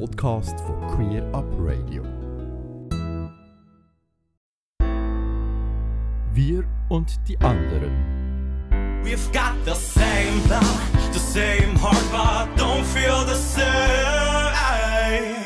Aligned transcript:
Podcast 0.00 0.58
von 0.60 0.80
Queer 0.88 1.22
Up 1.32 1.46
Radio. 1.56 2.02
Wir 6.32 6.64
und 6.88 7.16
die 7.28 7.38
anderen. 7.38 7.92
We've 9.04 9.32
got 9.32 9.54
the 9.64 9.74
same 9.74 10.40
blood, 10.48 10.64
the 11.12 11.20
same 11.20 11.78
heart, 11.80 11.96
but 12.10 12.60
don't 12.60 12.82
feel 12.84 13.24
the 13.24 13.36
same. 13.36 13.64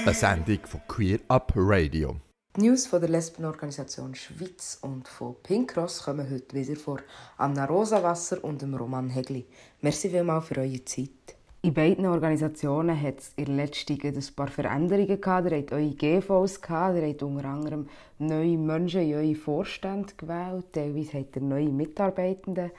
Eine 0.06 0.14
Sendung 0.14 0.66
von 0.66 0.80
Queer 0.88 1.20
Up 1.28 1.52
Radio. 1.54 2.16
Die 2.56 2.62
News 2.62 2.86
von 2.86 3.00
der 3.00 3.10
Lesbenorganisation 3.10 4.14
Schweiz 4.14 4.78
und 4.80 5.08
von 5.08 5.36
Pink 5.42 5.74
Cross 5.74 6.04
kommen 6.04 6.30
heute 6.30 6.56
wieder 6.56 6.76
vor 6.76 7.00
Anna 7.36 7.66
Rosawasser 7.66 8.42
und 8.42 8.62
dem 8.62 8.74
Roman 8.74 9.10
Hegli. 9.10 9.46
Merci 9.82 10.08
vielmals 10.08 10.46
für 10.46 10.58
eure 10.58 10.84
Zeit. 10.86 11.37
In 11.60 11.74
beiden 11.74 12.06
Organisationen 12.06 13.00
hat 13.00 13.18
es 13.18 13.32
in 13.34 13.46
der 13.46 13.56
letzten 13.56 14.00
Zeit 14.00 14.14
ein 14.14 14.34
paar 14.36 14.46
Veränderungen 14.46 15.20
gehabt. 15.20 15.50
Ihr 15.50 15.58
habt 15.58 15.72
eure 15.72 15.90
GVs 15.90 16.60
gehabt, 16.60 16.96
ihr 16.96 17.08
habt 17.08 17.22
unter 17.24 17.48
anderem 17.48 17.88
neue 18.18 18.56
Menschen 18.56 19.02
in 19.02 19.14
eure 19.14 19.34
Vorstände 19.34 20.12
gewählt, 20.16 20.66
teilweise 20.72 21.18
habt 21.18 21.34
ihr 21.34 21.42
neue 21.42 21.70
Mitarbeitende. 21.70 22.70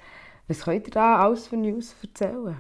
Was 0.48 0.62
könnt 0.62 0.88
ihr 0.88 0.94
da 0.94 1.18
alles 1.18 1.48
für 1.48 1.58
News 1.58 1.94
erzählen? 2.02 2.56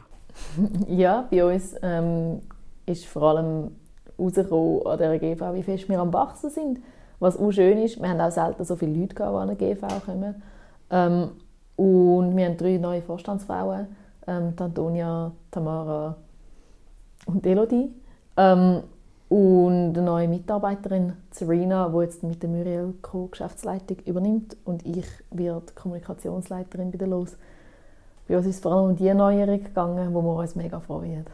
Ja, 0.87 1.27
bei 1.31 1.43
uns 1.43 1.75
ähm, 1.81 2.41
ist 2.85 3.05
vor 3.05 3.23
allem 3.23 3.71
rausgekommen 4.17 4.85
an 4.85 4.97
dieser 4.97 5.19
GV, 5.19 5.53
wie 5.53 5.63
fest 5.63 5.89
wir 5.89 5.99
am 5.99 6.13
Wachsen 6.13 6.49
sind. 6.49 6.79
Was 7.19 7.37
auch 7.37 7.51
schön 7.51 7.77
ist, 7.79 7.99
wir 7.99 8.09
haben 8.09 8.21
auch 8.21 8.31
selten 8.31 8.63
so 8.63 8.75
viele 8.75 8.99
Leute, 8.99 9.15
gehabt, 9.15 9.33
die 9.33 9.37
an 9.37 9.49
eine 9.49 9.55
GV 9.55 9.87
kommen. 10.05 10.41
Ähm, 10.89 11.31
und 11.75 12.35
wir 12.35 12.45
haben 12.45 12.57
drei 12.57 12.77
neue 12.77 13.01
Vorstandsfrauen, 13.01 13.87
ähm, 14.29 14.53
Antonia, 14.57 15.31
Tamara 15.51 16.15
und 17.25 17.45
Elodie. 17.45 17.91
Ähm, 18.37 18.83
und 19.27 19.95
eine 19.95 20.01
neue 20.01 20.27
Mitarbeiterin, 20.27 21.13
Serena, 21.29 21.87
die 21.89 21.99
jetzt 21.99 22.23
mit 22.23 22.41
der 22.41 22.49
Muriel 22.49 22.95
Co-Geschäftsleitung 23.01 23.97
übernimmt. 24.05 24.57
Und 24.65 24.85
ich 24.85 25.05
werde 25.29 25.71
Kommunikationsleiterin 25.75 26.91
bei 26.91 26.97
der 26.97 27.07
LOS. 27.07 27.37
Bei 28.27 28.37
uns 28.37 28.47
ist 28.47 28.55
es 28.55 28.61
vor 28.61 28.73
allem 28.73 28.91
um 28.91 28.95
die 28.95 29.13
Neuerung 29.13 29.63
gegangen, 29.63 30.13
wo 30.13 30.21
wir 30.21 30.35
uns 30.35 30.55
mega 30.55 30.79
freuen. 30.79 31.25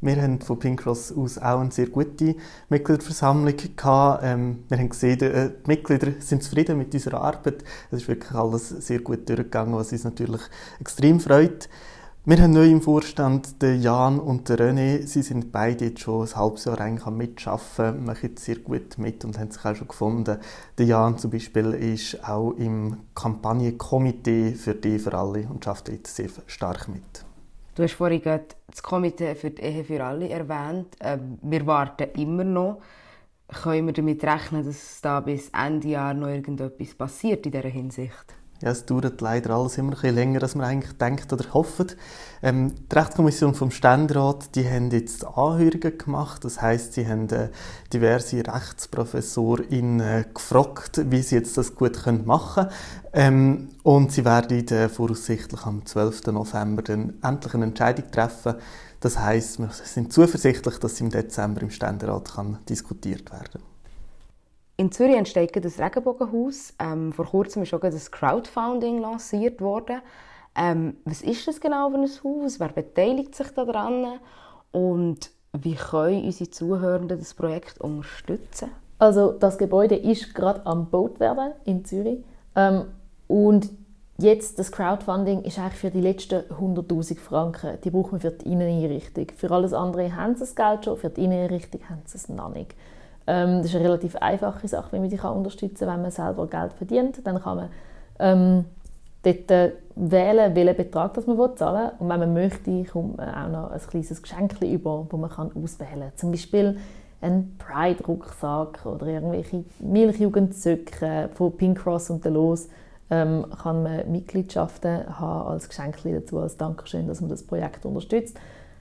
Wir 0.00 0.22
haben 0.22 0.40
von 0.40 0.60
Pink 0.60 0.80
Cross 0.80 1.12
aus 1.16 1.38
auch 1.38 1.58
eine 1.58 1.72
sehr 1.72 1.88
gute 1.88 2.36
Mitgliederversammlung 2.68 3.54
gehabt. 3.76 4.22
Ähm, 4.22 4.64
wir 4.68 4.78
haben 4.78 4.90
gesehen, 4.90 5.20
äh, 5.22 5.50
die 5.50 5.66
Mitglieder 5.66 6.12
sind 6.20 6.44
zufrieden 6.44 6.78
mit 6.78 6.94
unserer 6.94 7.20
Arbeit. 7.20 7.64
Es 7.90 8.02
ist 8.02 8.08
wirklich 8.08 8.32
alles 8.32 8.68
sehr 8.68 9.00
gut 9.00 9.28
durchgegangen, 9.28 9.74
was 9.74 9.90
uns 9.90 10.04
natürlich 10.04 10.42
extrem 10.78 11.18
freut. 11.18 11.68
Wir 12.24 12.40
haben 12.40 12.52
neu 12.52 12.70
im 12.70 12.80
Vorstand 12.80 13.60
den 13.60 13.82
Jan 13.82 14.20
und 14.20 14.48
den 14.48 14.58
René. 14.58 15.04
Sie 15.04 15.22
sind 15.22 15.50
beide 15.50 15.86
jetzt 15.86 16.00
schon 16.00 16.28
ein 16.28 16.36
halbes 16.36 16.66
Jahr 16.66 16.80
eigentlich 16.80 17.06
am 17.06 17.16
Mitschaffen, 17.16 18.04
machen 18.04 18.36
sehr 18.36 18.56
gut 18.56 18.98
mit 18.98 19.24
und 19.24 19.36
haben 19.36 19.50
sich 19.50 19.64
auch 19.64 19.74
schon 19.74 19.88
gefunden. 19.88 20.38
Der 20.76 20.86
Jan 20.86 21.18
zum 21.18 21.32
Beispiel 21.32 21.72
ist 21.72 22.22
auch 22.22 22.52
im 22.52 22.98
Kampagnenkomitee 23.16 24.54
für 24.54 24.74
die 24.74 25.00
für 25.00 25.14
alle 25.14 25.48
und 25.48 25.64
schafft 25.64 25.88
jetzt 25.88 26.14
sehr 26.14 26.28
stark 26.46 26.86
mit. 26.86 27.27
Du 27.78 27.84
hast 27.84 27.92
vorhin 27.92 28.20
das 28.66 28.82
Komitee 28.82 29.36
für 29.36 29.50
die 29.52 29.62
Ehe 29.62 29.84
für 29.84 30.02
alle 30.02 30.28
erwähnt. 30.28 30.96
Ähm, 30.98 31.38
wir 31.42 31.64
warten 31.64 32.08
immer 32.16 32.42
noch. 32.42 32.82
Können 33.46 33.86
wir 33.86 33.92
damit 33.92 34.24
rechnen, 34.24 34.66
dass 34.66 35.00
da 35.00 35.20
bis 35.20 35.50
Ende 35.50 35.86
Jahr 35.86 36.12
noch 36.12 36.26
irgendetwas 36.26 36.96
passiert 36.96 37.46
in 37.46 37.52
dieser 37.52 37.68
Hinsicht? 37.68 38.34
Ja, 38.60 38.70
es 38.70 38.86
dauert 38.86 39.20
leider 39.20 39.50
alles 39.50 39.78
immer 39.78 39.90
ein 39.90 40.00
bisschen 40.00 40.14
länger, 40.16 40.42
als 40.42 40.56
man 40.56 40.66
eigentlich 40.66 40.98
denkt 40.98 41.32
oder 41.32 41.44
hofft. 41.54 41.96
Ähm, 42.42 42.74
die 42.90 42.94
Rechtskommission 42.94 43.54
vom 43.54 43.70
Ständerat, 43.70 44.56
die 44.56 44.68
haben 44.68 44.90
jetzt 44.90 45.24
Anhörungen 45.24 45.96
gemacht. 45.96 46.44
Das 46.44 46.60
heißt, 46.60 46.94
sie 46.94 47.06
haben 47.06 47.28
äh, 47.30 47.50
diverse 47.92 48.38
Rechtsprofessorinnen 48.44 50.00
äh, 50.00 50.24
gefragt, 50.34 51.02
wie 51.08 51.22
sie 51.22 51.36
jetzt 51.36 51.56
das 51.56 51.76
gut 51.76 52.04
machen 52.24 52.64
können. 52.64 52.72
Ähm, 53.12 53.68
und 53.84 54.10
sie 54.10 54.24
werden 54.24 54.66
äh, 54.68 54.88
voraussichtlich 54.88 55.64
am 55.64 55.86
12. 55.86 56.26
November 56.26 56.82
dann 56.82 57.14
endlich 57.22 57.54
eine 57.54 57.66
Entscheidung 57.66 58.10
treffen. 58.10 58.56
Das 58.98 59.20
heißt, 59.20 59.60
wir 59.60 59.70
sind 59.70 60.12
zuversichtlich, 60.12 60.78
dass 60.78 60.96
sie 60.96 61.04
im 61.04 61.10
Dezember 61.10 61.62
im 61.62 61.70
Ständerat 61.70 62.34
kann 62.34 62.58
diskutiert 62.68 63.30
werden 63.30 63.52
kann. 63.52 63.77
In 64.80 64.92
Zürich 64.92 65.16
entsteht 65.16 65.64
das 65.64 65.80
Regenbogenhaus. 65.80 66.72
Ähm, 66.78 67.12
vor 67.12 67.26
kurzem 67.26 67.64
ist 67.64 67.74
auch 67.74 67.80
das 67.80 68.12
Crowdfunding 68.12 69.00
lanciert 69.00 69.60
worden. 69.60 70.00
Ähm, 70.54 70.96
was 71.04 71.20
ist 71.20 71.48
das 71.48 71.60
genau 71.60 71.90
für 71.90 71.96
ein 71.96 72.08
Haus? 72.22 72.60
Wer 72.60 72.68
beteiligt 72.68 73.34
sich 73.34 73.48
daran? 73.48 74.20
Und 74.70 75.30
wie 75.52 75.74
können 75.74 76.24
unsere 76.24 76.50
Zuhörenden 76.50 77.18
das 77.18 77.34
Projekt 77.34 77.80
unterstützen? 77.80 78.70
Also 79.00 79.32
das 79.32 79.58
Gebäude 79.58 79.96
ist 79.96 80.32
gerade 80.32 80.64
am 80.64 80.84
gebaut 80.84 81.18
werden 81.18 81.54
in 81.64 81.84
Zürich 81.84 82.24
ähm, 82.54 82.84
und 83.26 83.70
jetzt 84.18 84.60
das 84.60 84.70
Crowdfunding 84.70 85.42
ist 85.42 85.58
eigentlich 85.58 85.78
für 85.78 85.90
die 85.90 86.00
letzten 86.00 86.40
100.000 86.52 87.18
Franken. 87.18 87.80
Die 87.82 87.90
brauchen 87.90 88.22
wir 88.22 88.30
für 88.30 88.36
die 88.36 88.52
Inneneinrichtung. 88.52 89.26
Für 89.36 89.50
alles 89.50 89.72
andere 89.72 90.14
haben 90.14 90.34
sie 90.34 90.40
das 90.40 90.54
Geld 90.54 90.84
schon, 90.84 90.96
für 90.96 91.10
die 91.10 91.24
Inneneinrichtung 91.24 91.80
haben 91.88 92.02
sie 92.06 92.16
es 92.16 92.28
noch 92.28 92.52
nicht. 92.52 92.74
Ähm, 93.28 93.58
das 93.58 93.66
ist 93.66 93.76
eine 93.76 93.84
relativ 93.84 94.16
einfache 94.16 94.66
Sache, 94.66 94.92
wie 94.92 95.00
man 95.00 95.10
die 95.10 95.20
unterstützen 95.20 95.86
kann, 95.86 95.96
wenn 95.96 96.02
man 96.02 96.10
selber 96.10 96.46
Geld 96.46 96.72
verdient. 96.72 97.20
Dann 97.26 97.40
kann 97.40 97.56
man 97.58 97.68
ähm, 98.18 98.64
dort 99.22 99.50
äh, 99.50 99.72
wählen, 99.94 100.54
welchen 100.54 100.76
Betrag 100.76 101.12
das 101.12 101.26
man 101.26 101.36
zahlen 101.56 101.90
will. 101.90 101.92
Und 101.98 102.08
wenn 102.08 102.20
man 102.20 102.32
möchte, 102.32 102.84
kommt 102.84 103.18
man 103.18 103.28
auch 103.28 103.48
noch 103.48 103.70
ein 103.70 103.80
kleines 103.80 104.22
Geschenk 104.22 104.54
über, 104.62 105.06
das 105.10 105.20
man 105.20 105.30
kann 105.30 105.50
auswählen 105.54 106.00
kann. 106.00 106.12
Zum 106.16 106.30
Beispiel 106.30 106.78
ein 107.20 107.54
Pride-Rucksack 107.58 108.86
oder 108.86 109.06
irgendwelche 109.06 109.64
Milchjugendzöcke 109.80 111.28
von 111.34 111.52
Pink 111.52 111.82
Cross 111.82 112.08
und 112.08 112.24
der 112.24 112.32
Los 112.32 112.68
ähm, 113.10 113.44
kann 113.62 113.82
man 113.82 114.10
Mitgliedschaften 114.10 115.18
haben 115.18 115.48
als 115.48 115.68
Geschenk 115.68 115.96
dazu, 116.02 116.38
als 116.38 116.56
Dankeschön, 116.56 117.08
dass 117.08 117.20
man 117.20 117.28
das 117.28 117.42
Projekt 117.42 117.84
unterstützt. 117.84 118.38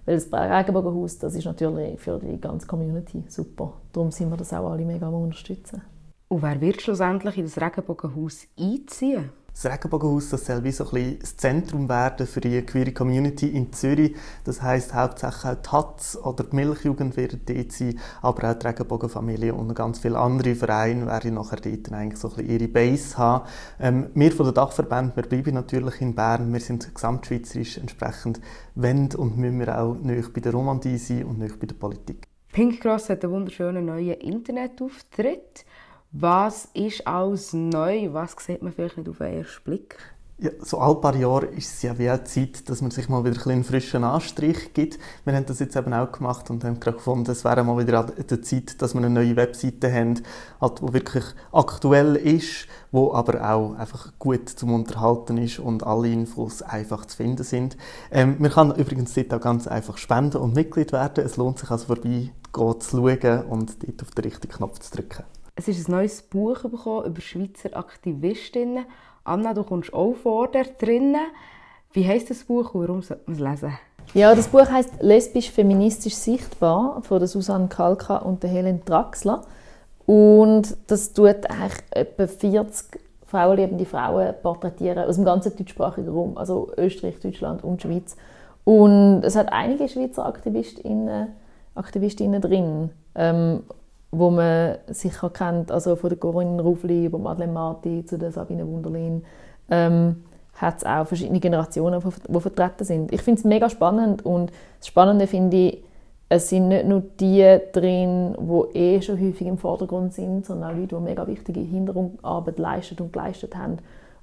Weil 0.07 0.15
das 0.15 0.31
Regenbogenhaus, 0.31 1.19
das 1.19 1.35
ist 1.35 1.43
natürlich 1.43 1.99
für 1.99 2.17
die 2.17 2.39
ganze 2.39 2.65
Community 2.65 3.25
super. 3.27 3.73
Darum 3.91 4.09
sind 4.09 4.29
wir 4.29 4.37
das 4.37 4.53
auch 4.53 4.71
alle 4.71 4.85
mega 4.85 5.05
am 5.05 5.13
unterstützen. 5.15 5.81
Und 6.29 6.41
wer 6.41 6.61
wird 6.61 6.81
schlussendlich 6.81 7.37
in 7.37 7.43
das 7.43 7.59
Regenbogenhaus 7.59 8.47
einziehen? 8.57 9.31
Das 9.59 9.71
Regenbogenhaus 9.71 10.29
soll 10.29 10.63
wie 10.63 10.71
so 10.71 10.83
ein 10.83 10.91
bisschen 10.91 11.19
das 11.19 11.35
Zentrum 11.35 11.89
werden 11.89 12.27
für 12.27 12.41
die 12.41 12.61
queere 12.61 12.91
Community 12.91 13.47
in 13.47 13.73
Zürich. 13.73 14.15
Das 14.43 14.61
heisst 14.61 14.93
hauptsächlich 14.93 15.45
auch 15.45 15.55
die 15.55 15.69
Hatz 15.71 16.15
oder 16.23 16.43
die 16.43 16.55
Milchjugend 16.55 17.17
werden 17.17 17.41
dort 17.43 17.71
sein, 17.71 17.99
aber 18.21 18.51
auch 18.51 18.53
die 18.53 18.67
Regenbogenfamilie 18.67 19.55
und 19.55 19.73
ganz 19.73 19.97
viele 19.97 20.19
andere 20.19 20.53
Vereine 20.53 21.07
werden 21.07 21.33
nachher 21.33 21.55
dort 21.55 21.91
eigentlich 21.91 22.19
so 22.19 22.29
ein 22.29 22.35
bisschen 22.35 22.51
ihre 22.51 22.67
Base 22.67 23.17
haben. 23.17 23.47
Ähm, 23.79 24.11
wir 24.13 24.31
von 24.31 24.45
der 24.45 24.53
Dachverband, 24.53 25.15
wir 25.15 25.23
bleiben 25.23 25.55
natürlich 25.55 26.01
in 26.01 26.13
Bern, 26.13 26.53
wir 26.53 26.59
sind 26.59 26.93
gesamtschweizerisch 26.93 27.79
entsprechend, 27.79 28.39
wenn 28.75 29.11
und 29.15 29.39
müssen 29.39 29.59
wir 29.59 29.81
auch 29.81 29.95
nicht 29.95 30.33
bei 30.33 30.41
der 30.41 30.51
Romandie 30.51 30.99
sein 30.99 31.23
und 31.23 31.39
nicht 31.39 31.59
bei 31.59 31.65
der 31.65 31.73
Politik. 31.73 32.27
Pink 32.53 32.79
Cross 32.79 33.09
hat 33.09 33.23
einen 33.23 33.33
wunderschönen 33.33 33.85
neuen 33.85 34.13
Internetauftritt. 34.19 35.65
Was 36.11 36.69
ist 36.73 37.05
alles 37.05 37.51
neu? 37.51 38.13
Was 38.13 38.35
sieht 38.39 38.61
man 38.61 38.71
vielleicht 38.71 38.97
nicht 38.97 39.09
auf 39.09 39.17
den 39.17 39.39
ersten 39.39 39.63
Blick? 39.63 39.97
Ja, 40.39 40.51
so 40.59 40.79
ein 40.79 41.01
paar 41.01 41.15
Jahre 41.15 41.47
ist 41.47 41.73
es 41.73 41.81
ja 41.81 41.97
wie 41.97 42.09
auch 42.09 42.23
Zeit, 42.23 42.69
dass 42.69 42.81
man 42.81 42.91
sich 42.91 43.09
mal 43.09 43.25
wieder 43.25 43.45
einen 43.47 43.63
frischen 43.63 44.03
Anstrich 44.03 44.71
gibt. 44.73 44.99
Wir 45.25 45.35
haben 45.35 45.47
das 45.47 45.59
jetzt 45.59 45.75
eben 45.75 45.91
auch 45.93 46.11
gemacht 46.11 46.49
und 46.49 46.63
haben 46.63 46.79
gerade 46.79 46.97
gefunden, 46.97 47.31
es 47.31 47.43
wäre 47.43 47.63
mal 47.63 47.79
wieder 47.79 48.03
der 48.03 48.41
Zeit, 48.43 48.81
dass 48.81 48.93
wir 48.93 48.99
eine 48.99 49.09
neue 49.09 49.35
Webseite 49.35 49.91
haben, 49.91 50.21
halt, 50.61 50.79
die 50.79 50.93
wirklich 50.93 51.25
aktuell 51.51 52.15
ist, 52.15 52.67
wo 52.91 53.13
aber 53.13 53.49
auch 53.49 53.73
einfach 53.73 54.13
gut 54.19 54.47
zum 54.47 54.75
Unterhalten 54.75 55.37
ist 55.37 55.59
und 55.59 55.83
alle 55.83 56.09
Infos 56.09 56.61
einfach 56.61 57.05
zu 57.05 57.17
finden 57.17 57.43
sind. 57.43 57.75
Ähm, 58.11 58.35
man 58.37 58.51
kann 58.51 58.75
übrigens 58.75 59.15
dort 59.15 59.33
auch 59.33 59.41
ganz 59.41 59.67
einfach 59.67 59.97
spenden 59.97 60.37
und 60.37 60.53
Mitglied 60.53 60.93
werden. 60.93 61.25
Es 61.25 61.35
lohnt 61.37 61.57
sich 61.59 61.71
also 61.71 61.87
vorbei, 61.87 62.31
zu 62.53 62.77
schauen 62.91 63.43
und 63.49 63.83
dort 63.83 64.01
auf 64.03 64.11
den 64.11 64.23
richtigen 64.23 64.53
Knopf 64.53 64.79
zu 64.79 64.95
drücken. 64.95 65.23
Es 65.59 65.67
ist 65.67 65.87
ein 65.87 65.93
neues 65.93 66.21
Buch 66.21 66.61
bekommen 66.61 67.07
über 67.07 67.19
Schweizer 67.19 67.75
Aktivistinnen. 67.75 68.85
Anna, 69.23 69.55
du 69.55 69.63
kommst 69.63 69.91
auch 69.91 70.13
vor 70.13 70.49
da 70.49 70.61
drinnen. 70.61 71.25
Wie 71.93 72.07
heißt 72.07 72.29
das 72.29 72.43
Buch 72.43 72.75
und 72.75 72.87
warum 72.87 73.01
sollte 73.01 73.23
man 73.25 73.35
es 73.35 73.41
lesen? 73.41 73.77
Ja, 74.13 74.35
das 74.35 74.49
Buch 74.49 74.69
heißt 74.69 75.01
Lesbisch-feministisch 75.01 76.13
sichtbar 76.13 77.01
von 77.01 77.25
Susanne 77.25 77.69
Kalka 77.69 78.17
und 78.17 78.43
Helen 78.43 78.85
Draxler. 78.85 79.41
Und 80.05 80.77
das 80.85 81.13
tut 81.13 81.49
eigentlich 81.49 81.83
etwa 81.89 82.27
40 82.27 83.01
frauenliebende 83.25 83.85
Frauen 83.85 84.35
porträtieren 84.43 85.09
aus 85.09 85.15
dem 85.15 85.25
ganzen 85.25 85.57
deutschsprachigen 85.57 86.09
Raum, 86.09 86.37
also 86.37 86.71
Österreich, 86.77 87.19
Deutschland 87.19 87.63
und 87.63 87.81
Schweiz. 87.81 88.15
Und 88.63 89.23
es 89.23 89.35
hat 89.35 89.51
einige 89.51 89.89
Schweizer 89.89 90.27
Aktivistinnen, 90.27 91.29
Aktivistinnen 91.73 92.41
drin. 92.41 92.91
Ähm, 93.15 93.63
wo 94.11 94.29
man 94.29 94.77
sicher 94.87 95.29
kennt, 95.29 95.71
also 95.71 95.95
von 95.95 96.09
der 96.09 96.17
Corinne 96.17 96.61
Rufli 96.61 97.05
über 97.05 97.17
Madeleine 97.17 97.53
Marti 97.53 98.05
zu 98.05 98.17
der 98.17 98.31
Sabine 98.31 98.65
Wunderlin, 98.67 99.23
ähm, 99.69 100.23
hat 100.55 100.77
es 100.77 100.85
auch 100.85 101.05
verschiedene 101.07 101.39
Generationen, 101.39 102.01
die 102.27 102.39
vertreten 102.39 102.83
sind. 102.83 103.13
Ich 103.13 103.21
finde 103.21 103.39
es 103.39 103.45
mega 103.45 103.69
spannend 103.69 104.25
und 104.25 104.51
das 104.79 104.87
Spannende 104.87 105.27
finde 105.27 105.57
ich, 105.57 105.83
es 106.29 106.49
sind 106.49 106.67
nicht 106.67 106.85
nur 106.85 107.01
die 107.19 107.59
drin, 107.71 108.35
die 108.37 108.77
eh 108.77 109.01
schon 109.01 109.19
häufig 109.19 109.47
im 109.47 109.57
Vordergrund 109.57 110.13
sind, 110.13 110.45
sondern 110.45 110.71
auch 110.71 110.75
Leute, 110.75 110.95
die 110.95 111.01
mega 111.01 111.25
wichtige 111.25 111.61
Hintergrundarbeit 111.61 112.59
leisten 112.59 113.01
und 113.01 113.13
geleistet 113.13 113.55
haben. 113.55 113.77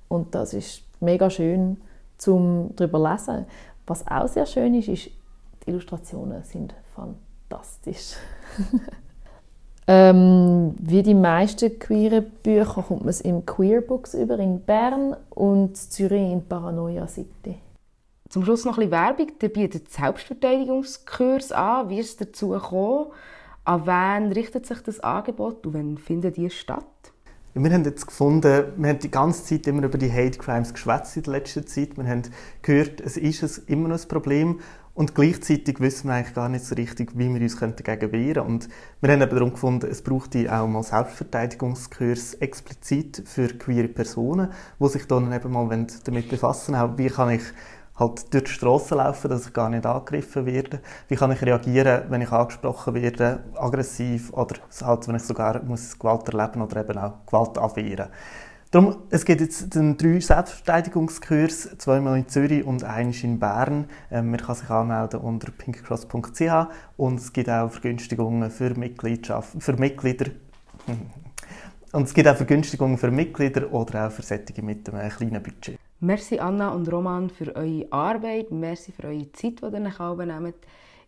Und 0.09 0.35
das 0.35 0.53
ist 0.53 0.83
mega 1.01 1.31
schön 1.31 1.79
zum 2.19 2.71
darüber 2.77 3.11
lesen. 3.11 3.47
Was 3.87 4.07
auch 4.07 4.29
sehr 4.29 4.45
schön 4.45 4.75
ist, 4.75 4.89
ist, 4.89 5.11
die 5.65 5.71
Illustrationen 5.71 6.43
sind 6.43 6.75
fantastisch. 6.95 8.17
ähm, 9.87 10.75
wie 10.81 11.03
die 11.03 11.15
meisten 11.15 11.79
queeren 11.79 12.25
Bücher 12.43 12.85
kommt 12.87 13.01
man 13.01 13.09
es 13.09 13.21
im 13.21 13.45
Queer 13.45 13.83
Books 13.83 14.15
über 14.15 14.39
in 14.39 14.61
Bern 14.61 15.17
und 15.31 15.77
Zürich 15.77 16.33
in 16.33 16.47
Paranoia 16.47 17.07
City. 17.07 17.57
Zum 18.31 18.45
Schluss 18.45 18.65
noch 18.65 18.79
ein 18.79 18.89
bisschen 18.89 18.91
Werbung. 18.91 19.27
Ihr 19.43 19.49
bietet 19.53 19.91
Selbstverteidigungskurs 19.91 21.53
an. 21.53 21.91
Wie 21.91 21.99
ist 21.99 22.11
es 22.11 22.17
dazu 22.17 22.49
gekommen? 22.49 23.07
An 23.65 23.87
wen 23.87 24.33
richtet 24.33 24.67
sich 24.67 24.81
das 24.81 25.01
Angebot 25.01 25.67
und 25.67 25.75
wann 25.75 25.99
findet 25.99 26.37
die 26.37 26.51
statt? 26.51 26.85
Wir 27.57 27.73
haben 27.73 27.85
jetzt 27.85 28.07
gefunden, 28.07 28.65
wir 28.77 28.89
haben 28.89 28.99
die 28.99 29.11
ganze 29.11 29.45
Zeit 29.45 29.69
immer 29.69 29.85
über 29.85 29.97
die 29.97 30.11
Hate 30.11 30.39
Crimes 30.39 30.73
geschwätzt 30.73 31.17
in 31.17 31.23
der 31.23 31.35
letzten 31.35 31.65
Zeit. 31.67 31.97
Wir 31.97 32.05
haben 32.05 32.23
gehört, 32.63 33.01
es 33.01 33.17
ist 33.17 33.59
immer 33.69 33.89
noch 33.89 34.03
ein 34.03 34.09
Problem 34.09 34.61
und 34.95 35.15
gleichzeitig 35.15 35.81
wissen 35.81 36.09
wir 36.09 36.15
eigentlich 36.15 36.35
gar 36.35 36.49
nicht 36.49 36.65
so 36.65 36.75
richtig, 36.77 37.19
wie 37.19 37.29
wir 37.29 37.41
uns 37.41 37.59
dagegen 37.59 38.13
wehren 38.13 38.35
können. 38.35 38.47
Und 38.47 38.69
wir 39.01 39.13
haben 39.13 39.23
eben 39.23 39.35
darum 39.35 39.51
gefunden, 39.51 39.89
es 39.91 40.03
braucht 40.03 40.37
auch 40.37 40.69
mal 40.69 40.83
Selbstverteidigungskurs 40.85 42.35
explizit 42.35 43.23
für 43.27 43.49
queere 43.49 43.89
Personen, 43.89 44.51
die 44.79 44.89
sich 44.89 45.07
dann 45.07 45.33
eben 45.33 45.53
mal 45.53 45.87
damit 46.05 46.29
befassen 46.29 46.75
wollen, 46.75 46.99
wie 46.99 47.09
kann 47.09 47.31
ich 47.31 47.43
halt 47.97 48.33
durch 48.33 48.45
die 48.45 48.51
Straße 48.51 48.95
laufen, 48.95 49.31
dass 49.31 49.47
ich 49.47 49.53
gar 49.53 49.69
nicht 49.69 49.85
angegriffen 49.85 50.47
werde? 50.47 50.81
Wie 51.09 51.17
kann 51.17 51.33
ich 51.33 51.43
reagieren, 51.43 52.05
wenn 52.09 52.23
ich 52.23 52.31
angesprochen 52.31 52.95
werde, 52.95 53.41
aggressiv 53.57 54.33
oder 54.33 54.57
halt, 54.83 55.09
wenn 55.09 55.17
ich 55.17 55.23
sogar 55.23 55.63
muss 55.65 55.99
Gewalt 55.99 56.29
erleben 56.29 56.63
oder 56.63 56.81
eben 56.81 56.99
auch 56.99 57.27
Gewalt 57.27 57.59
abwehren? 57.59 58.09
Darum, 58.75 58.97
es 59.09 59.25
gibt 59.25 59.41
jetzt 59.41 59.73
den 59.77 59.97
drei 59.97 60.19
Selbstverteidigungskurs, 60.19 61.79
zweimal 61.79 62.19
in 62.19 62.27
Zürich 62.27 62.65
und 62.65 62.83
eines 62.83 63.23
in 63.23 63.39
Bern. 63.39 63.87
Ähm, 64.11 64.33
man 64.33 64.41
kann 64.41 64.57
sich 64.57 64.69
anmelden 64.69 65.21
unter 65.21 65.53
pinkcross.ch 65.53 66.67
und 66.97 67.21
es 67.21 67.33
gibt 67.33 67.49
auch 67.49 67.71
Vergünstigungen 67.71 68.51
für, 68.51 68.75
für 68.75 69.77
Mitglieder. 69.77 70.27
Und 71.93 72.03
es 72.03 72.15
gibt 72.15 72.27
auch 72.27 72.35
Vergünstigungen 72.35 72.99
für 72.99 73.13
Mitglieder 73.13 73.73
oder 73.73 74.09
auch 74.09 74.11
für 74.11 74.23
Sättige 74.23 74.63
mit 74.63 74.93
einem 74.93 75.09
kleinen 75.09 75.41
Budget. 75.41 75.79
Merci 76.01 76.41
Anna 76.41 76.71
und 76.71 76.91
Roman 76.91 77.31
für 77.31 77.55
eure 77.55 77.87
Arbeit. 77.93 78.51
Merci 78.51 78.91
für 78.91 79.07
eure 79.07 79.31
Zeit, 79.31 79.61
die 79.63 79.67
ihr 79.67 79.85
euch 79.85 80.27
nehmt. 80.27 80.57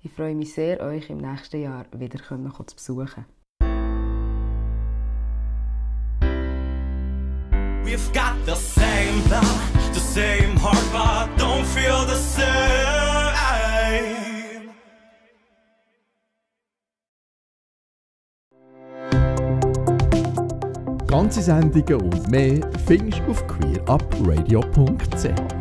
Ich 0.04 0.12
freue 0.12 0.36
mich 0.36 0.54
sehr, 0.54 0.80
euch 0.80 1.10
im 1.10 1.18
nächsten 1.18 1.60
Jahr 1.60 1.86
wieder 1.90 2.20
zu 2.22 2.76
besuchen. 2.76 3.24
We've 7.86 8.12
got 8.12 8.44
the 8.44 8.56
same 8.56 9.22
blood, 9.28 9.44
the 9.94 10.00
same 10.00 10.56
heart, 10.56 10.84
but 10.90 11.28
don't 11.38 11.64
feel 11.64 12.04
the 12.04 12.16
same. 12.16 12.46
Ganze 21.06 21.42
Sendungen 21.42 22.02
und 22.02 22.28
mehr 22.28 22.68
findest 22.88 23.20
du 23.20 23.30
auf 23.30 23.46
queerupradio.ch. 23.46 25.55